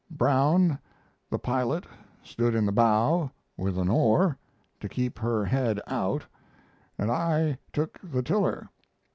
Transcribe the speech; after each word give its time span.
Brown, 0.09 0.79
the 1.29 1.37
pilot, 1.37 1.85
stood 2.23 2.55
in 2.55 2.65
the 2.65 2.71
bow, 2.71 3.29
with 3.55 3.77
an 3.77 3.87
oar, 3.87 4.35
to 4.79 4.89
keep 4.89 5.19
her 5.19 5.45
head 5.45 5.79
out, 5.85 6.25
and 6.97 7.11
I 7.11 7.59
took 7.71 7.99
the 8.01 8.23
tiller. 8.23 8.67